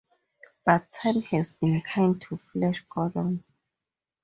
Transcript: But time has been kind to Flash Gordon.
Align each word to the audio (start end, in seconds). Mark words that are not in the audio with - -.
But 0.65 0.91
time 0.91 1.21
has 1.29 1.53
been 1.53 1.79
kind 1.83 2.19
to 2.23 2.37
Flash 2.37 2.79
Gordon. 2.89 3.43